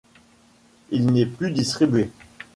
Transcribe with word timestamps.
Il 0.89 1.05
n'est 1.11 1.27
plus 1.27 1.51
distribué. 1.51 2.09